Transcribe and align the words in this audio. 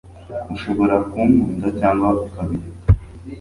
ushobora 0.55 0.95
ku 1.09 1.17
nkunda 1.29 1.67
cyangwa 1.79 2.07
ukabireka 2.25 2.87